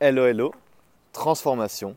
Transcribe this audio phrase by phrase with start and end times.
[0.00, 0.52] Hello hello,
[1.12, 1.96] transformation.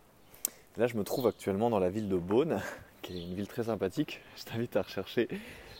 [0.77, 2.62] Là je me trouve actuellement dans la ville de Beaune,
[3.01, 4.21] qui est une ville très sympathique.
[4.35, 5.27] Je t'invite à rechercher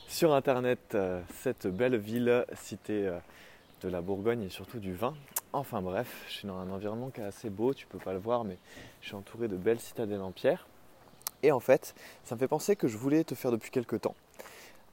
[0.07, 3.20] sur internet euh, cette belle ville cité euh,
[3.82, 5.14] de la Bourgogne et surtout du vin.
[5.54, 8.20] Enfin bref, je suis dans un environnement qui est assez beau, tu peux pas le
[8.20, 8.57] voir, mais
[9.02, 10.65] je suis entouré de belles citadelles en pierre.
[11.43, 11.93] Et en fait,
[12.23, 14.15] ça me fait penser que je voulais te faire depuis quelques temps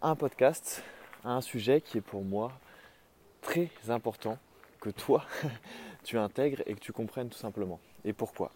[0.02, 0.82] un podcast
[1.24, 2.52] à un sujet qui est pour moi
[3.40, 4.36] très important
[4.78, 5.24] que toi
[6.04, 7.80] tu intègres et que tu comprennes tout simplement.
[8.04, 8.52] Et pourquoi?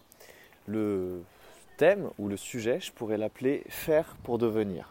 [0.67, 1.21] Le
[1.77, 4.89] thème ou le sujet, je pourrais l'appeler faire pour devenir.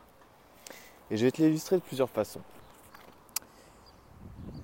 [1.11, 2.43] Et je vais te l'illustrer de plusieurs façons.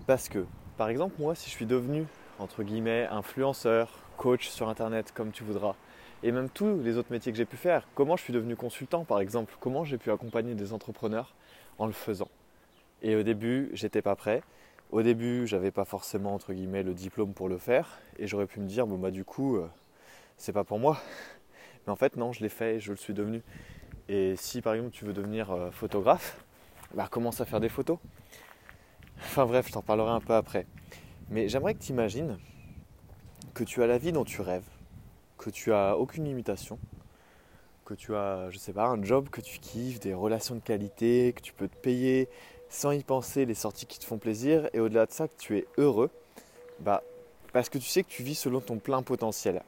[0.07, 0.45] Parce que,
[0.77, 2.07] par exemple, moi, si je suis devenu,
[2.39, 5.75] entre guillemets, influenceur, coach sur Internet, comme tu voudras,
[6.23, 9.05] et même tous les autres métiers que j'ai pu faire, comment je suis devenu consultant,
[9.05, 11.35] par exemple, comment j'ai pu accompagner des entrepreneurs
[11.79, 12.29] en le faisant?
[13.03, 14.43] Et au début, j'étais pas prêt.
[14.95, 18.61] Au début, j'avais pas forcément entre guillemets le diplôme pour le faire, et j'aurais pu
[18.61, 19.67] me dire bon bah du coup, euh,
[20.37, 21.01] c'est pas pour moi.
[21.85, 23.43] Mais en fait non, je l'ai fait et je le suis devenu.
[24.09, 26.45] Et si par exemple tu veux devenir euh, photographe,
[26.95, 27.99] bah commence à faire des photos.
[29.19, 30.65] Enfin bref, je t'en parlerai un peu après.
[31.29, 32.39] Mais j'aimerais que tu imagines
[33.53, 34.69] que tu as la vie dont tu rêves,
[35.39, 36.79] que tu as aucune limitation,
[37.85, 41.33] que tu as, je sais pas, un job que tu kiffes, des relations de qualité,
[41.35, 42.29] que tu peux te payer
[42.75, 45.57] sans y penser les sorties qui te font plaisir et au-delà de ça que tu
[45.57, 46.11] es heureux,
[46.81, 47.03] bah
[47.53, 49.63] parce que tu sais que tu vis selon ton plein potentiel.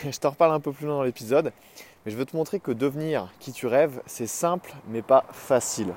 [0.10, 1.52] je t'en reparle un peu plus loin dans l'épisode,
[2.04, 5.92] mais je veux te montrer que devenir qui tu rêves, c'est simple mais pas facile.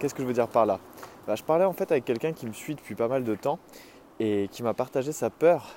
[0.00, 0.80] Qu'est-ce que je veux dire par là?
[1.28, 3.60] Bah, Je parlais en fait avec quelqu'un qui me suit depuis pas mal de temps
[4.18, 5.74] et qui m'a partagé sa peur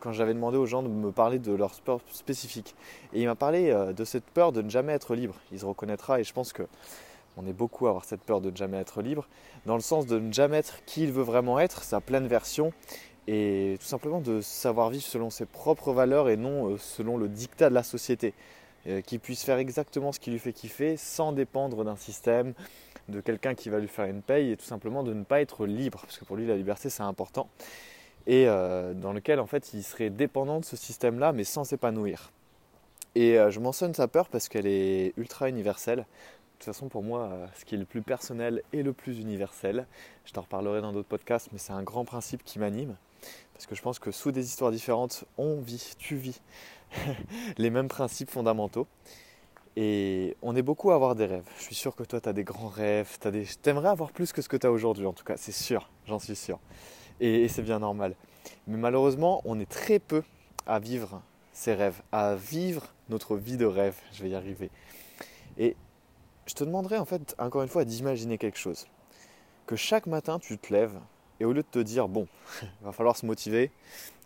[0.00, 2.74] quand j'avais demandé aux gens de me parler de leur sport spécifique.
[3.14, 5.34] Et il m'a parlé euh, de cette peur de ne jamais être libre.
[5.50, 6.62] Il se reconnaîtra et je pense que
[7.40, 9.26] on est beaucoup à avoir cette peur de ne jamais être libre,
[9.66, 12.72] dans le sens de ne jamais être qui il veut vraiment être, sa pleine version,
[13.26, 17.28] et tout simplement de savoir vivre selon ses propres valeurs et non euh, selon le
[17.28, 18.34] dictat de la société.
[18.86, 22.54] Euh, qu'il puisse faire exactement ce qui lui fait kiffer sans dépendre d'un système,
[23.08, 25.66] de quelqu'un qui va lui faire une paye et tout simplement de ne pas être
[25.66, 27.48] libre, parce que pour lui la liberté c'est important,
[28.26, 32.32] et euh, dans lequel en fait il serait dépendant de ce système-là mais sans s'épanouir.
[33.16, 36.06] Et je mentionne sa peur parce qu'elle est ultra universelle
[36.60, 39.86] toute façon, pour moi, euh, ce qui est le plus personnel et le plus universel,
[40.26, 42.96] je t'en reparlerai dans d'autres podcasts, mais c'est un grand principe qui m'anime.
[43.54, 46.42] Parce que je pense que sous des histoires différentes, on vit, tu vis
[47.58, 48.86] les mêmes principes fondamentaux.
[49.76, 51.48] Et on est beaucoup à avoir des rêves.
[51.56, 53.16] Je suis sûr que toi, tu as des grands rêves.
[53.20, 53.46] Tu des...
[53.64, 56.18] aimerais avoir plus que ce que tu as aujourd'hui, en tout cas, c'est sûr, j'en
[56.18, 56.58] suis sûr.
[57.20, 58.14] Et, et c'est bien normal.
[58.66, 60.22] Mais malheureusement, on est très peu
[60.66, 61.22] à vivre
[61.54, 63.96] ces rêves, à vivre notre vie de rêve.
[64.12, 64.70] Je vais y arriver.
[65.56, 65.74] Et
[66.50, 68.86] je te demanderai en fait, encore une fois, d'imaginer quelque chose.
[69.66, 70.98] Que chaque matin, tu te lèves
[71.38, 72.26] et au lieu de te dire, bon,
[72.62, 73.70] il va falloir se motiver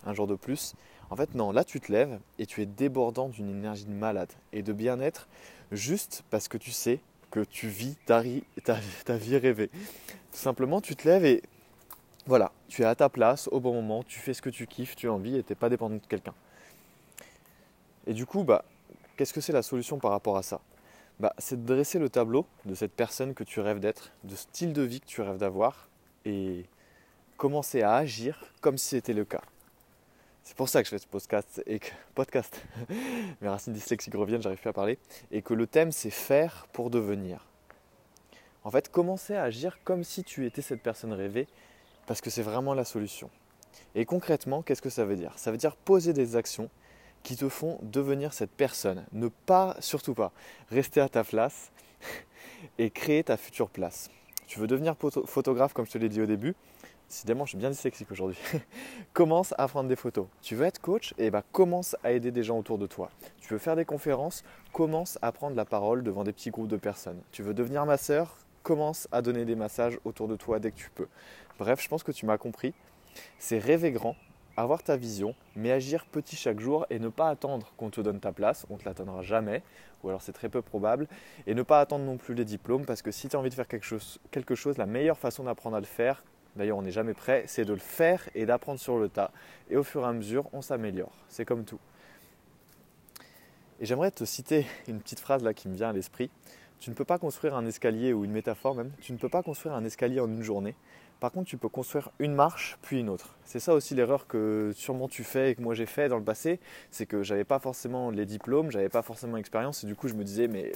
[0.06, 0.74] un jour de plus,
[1.10, 4.32] en fait, non, là, tu te lèves et tu es débordant d'une énergie de malade
[4.52, 5.28] et de bien-être
[5.70, 6.98] juste parce que tu sais
[7.30, 8.22] que tu vis ta,
[9.04, 9.68] ta vie rêvée.
[9.68, 11.42] Tout simplement, tu te lèves et
[12.26, 14.96] voilà, tu es à ta place au bon moment, tu fais ce que tu kiffes,
[14.96, 16.34] tu as envie et tu n'es pas dépendant de quelqu'un.
[18.06, 18.64] Et du coup, bah,
[19.16, 20.60] qu'est-ce que c'est la solution par rapport à ça?
[21.20, 24.72] Bah, c'est de dresser le tableau de cette personne que tu rêves d'être, de style
[24.72, 25.88] de vie que tu rêves d'avoir,
[26.24, 26.64] et
[27.36, 29.42] commencer à agir comme si c'était le cas.
[30.42, 31.80] C'est pour ça que je fais ce podcast et
[32.14, 32.60] podcast.
[33.40, 34.98] Mes racines dyslexiques reviennent, j'arrive plus à parler.
[35.30, 37.46] Et que le thème c'est faire pour devenir.
[38.64, 41.46] En fait, commencer à agir comme si tu étais cette personne rêvée,
[42.06, 43.30] parce que c'est vraiment la solution.
[43.94, 45.32] Et concrètement, qu'est-ce que ça veut dire?
[45.36, 46.70] Ça veut dire poser des actions
[47.24, 49.04] qui te font devenir cette personne.
[49.12, 50.30] Ne pas, surtout pas,
[50.70, 51.72] rester à ta place
[52.78, 54.10] et créer ta future place.
[54.46, 56.54] Tu veux devenir photographe comme je te l'ai dit au début?
[57.08, 58.38] Décidément, je suis bien dyslexique aujourd'hui.
[59.12, 60.26] commence à prendre des photos.
[60.42, 61.12] Tu veux être coach?
[61.12, 63.10] Et eh ben, commence à aider des gens autour de toi.
[63.40, 64.44] Tu veux faire des conférences?
[64.72, 67.20] Commence à prendre la parole devant des petits groupes de personnes.
[67.32, 68.36] Tu veux devenir masseur?
[68.62, 71.08] Commence à donner des massages autour de toi dès que tu peux.
[71.58, 72.74] Bref, je pense que tu m'as compris.
[73.38, 74.16] C'est rêver grand,
[74.56, 78.20] avoir ta vision, mais agir petit chaque jour et ne pas attendre qu'on te donne
[78.20, 79.62] ta place, on ne te l'attendra jamais,
[80.02, 81.08] ou alors c'est très peu probable,
[81.46, 83.54] et ne pas attendre non plus les diplômes, parce que si tu as envie de
[83.54, 86.22] faire quelque chose, quelque chose la meilleure façon d'apprendre à le faire,
[86.56, 89.32] d'ailleurs on n'est jamais prêt, c'est de le faire et d'apprendre sur le tas,
[89.70, 91.80] et au fur et à mesure on s'améliore, c'est comme tout.
[93.80, 96.30] Et j'aimerais te citer une petite phrase là qui me vient à l'esprit.
[96.78, 99.42] Tu ne peux pas construire un escalier ou une métaphore même, tu ne peux pas
[99.42, 100.74] construire un escalier en une journée.
[101.24, 103.34] Par contre, tu peux construire une marche puis une autre.
[103.46, 106.24] C'est ça aussi l'erreur que sûrement tu fais et que moi j'ai fait dans le
[106.24, 106.60] passé,
[106.90, 110.14] c'est que j'avais pas forcément les diplômes, j'avais pas forcément l'expérience et du coup je
[110.14, 110.72] me disais mais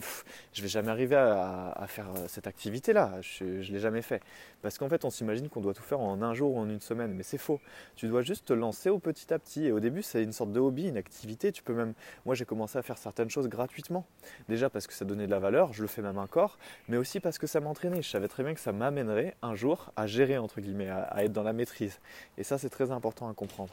[0.53, 4.23] je vais jamais arriver à, faire euh, cette activité là, je, ne l'ai jamais fait.
[4.61, 6.81] Parce qu'en fait on s'imagine qu'on doit tout faire en un jour ou en une
[6.81, 7.59] semaine, mais c'est faux.
[7.97, 10.53] Tu dois juste te lancer au petit à petit et au début c'est une sorte
[10.53, 11.53] de hobby, une activité.
[11.53, 11.95] Tu peux même,
[12.27, 14.07] moi j'ai commencé à faire certaines choses gratuitement.
[14.49, 16.59] Déjà parce que ça donnait de la valeur, je le fais même encore,
[16.89, 18.03] mais aussi parce que ça m'entraînait.
[18.03, 21.33] Je savais très bien que ça m'amènerait un jour à gérer entre guillemets, à, être
[21.33, 21.99] dans la maîtrise.
[22.37, 23.73] Et ça c'est très important à comprendre.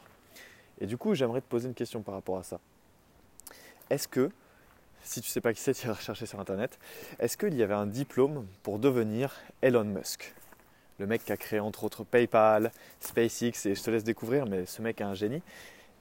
[0.80, 2.60] Et du coup, j'aimerais te poser une question par rapport à ça.
[3.88, 4.30] Est-ce que,
[5.02, 6.78] si tu ne sais pas qui c'est, tu vas rechercher sur Internet,
[7.18, 10.34] est-ce qu'il y avait un diplôme pour devenir Elon Musk?
[10.98, 14.64] Le mec qui a créé entre autres PayPal, SpaceX, et je te laisse découvrir, mais
[14.64, 15.42] ce mec est un génie.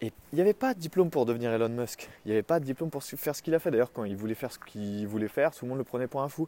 [0.01, 2.09] Et il n'y avait pas de diplôme pour devenir Elon Musk.
[2.25, 3.71] Il n'y avait pas de diplôme pour faire ce qu'il a fait.
[3.71, 6.21] D'ailleurs, quand il voulait faire ce qu'il voulait faire, tout le monde le prenait pour
[6.21, 6.47] un fou.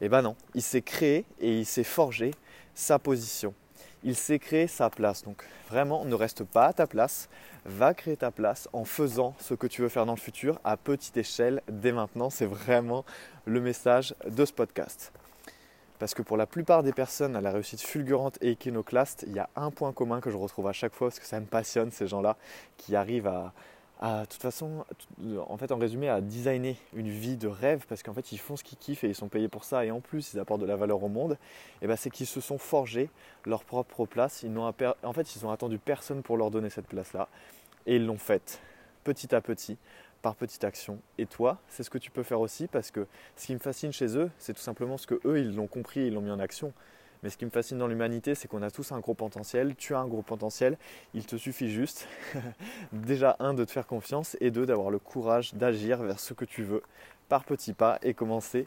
[0.00, 2.30] Et eh ben non, il s'est créé et il s'est forgé
[2.80, 3.54] sa position
[4.02, 5.22] il s'est créé sa place.
[5.22, 7.28] Donc vraiment, ne reste pas à ta place,
[7.64, 10.76] va créer ta place en faisant ce que tu veux faire dans le futur à
[10.76, 12.30] petite échelle dès maintenant.
[12.30, 13.04] C'est vraiment
[13.44, 15.12] le message de ce podcast.
[15.98, 19.38] Parce que pour la plupart des personnes à la réussite fulgurante et iconoclaste, il y
[19.38, 21.90] a un point commun que je retrouve à chaque fois parce que ça me passionne,
[21.90, 22.36] ces gens-là
[22.78, 23.52] qui arrivent à,
[24.00, 24.84] de toute façon,
[25.46, 28.56] en fait, en résumé, à designer une vie de rêve parce qu'en fait, ils font
[28.56, 30.66] ce qu'ils kiffent et ils sont payés pour ça et en plus, ils apportent de
[30.66, 31.36] la valeur au monde.
[31.82, 33.10] Et ben, c'est qu'ils se sont forgés
[33.44, 34.42] leur propre place.
[34.42, 37.28] Ils en fait, ils ont attendu personne pour leur donner cette place-là
[37.86, 38.60] et ils l'ont faite
[39.04, 39.76] petit à petit,
[40.22, 40.98] par petite action.
[41.18, 43.06] Et toi, c'est ce que tu peux faire aussi parce que
[43.36, 46.00] ce qui me fascine chez eux, c'est tout simplement ce que eux, ils l'ont compris
[46.00, 46.72] et ils l'ont mis en action.
[47.22, 49.74] Mais ce qui me fascine dans l'humanité, c'est qu'on a tous un gros potentiel.
[49.76, 50.78] Tu as un gros potentiel.
[51.14, 52.08] Il te suffit juste,
[52.92, 56.44] déjà, un, de te faire confiance et deux, d'avoir le courage d'agir vers ce que
[56.44, 56.82] tu veux
[57.28, 58.66] par petits pas et commencer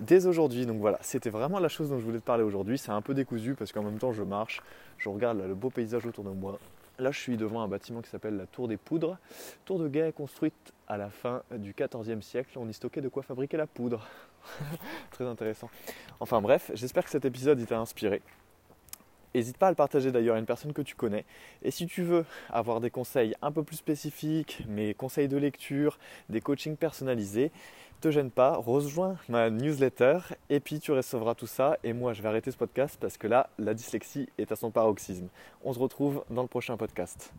[0.00, 0.66] dès aujourd'hui.
[0.66, 2.78] Donc voilà, c'était vraiment la chose dont je voulais te parler aujourd'hui.
[2.78, 4.62] C'est un peu décousu parce qu'en même temps, je marche,
[4.98, 6.58] je regarde le beau paysage autour de moi.
[6.98, 9.16] Là, je suis devant un bâtiment qui s'appelle la Tour des Poudres.
[9.64, 10.54] Tour de guet construite
[10.90, 12.58] à la fin du XIVe siècle.
[12.58, 14.06] On y stockait de quoi fabriquer la poudre.
[15.12, 15.70] Très intéressant.
[16.18, 18.20] Enfin bref, j'espère que cet épisode t'a inspiré.
[19.32, 21.24] N'hésite pas à le partager d'ailleurs à une personne que tu connais.
[21.62, 26.00] Et si tu veux avoir des conseils un peu plus spécifiques, mes conseils de lecture,
[26.28, 27.52] des coachings personnalisés,
[28.00, 31.78] te gêne pas, rejoins ma newsletter et puis tu recevras tout ça.
[31.84, 34.72] Et moi, je vais arrêter ce podcast parce que là, la dyslexie est à son
[34.72, 35.28] paroxysme.
[35.62, 37.32] On se retrouve dans le prochain podcast.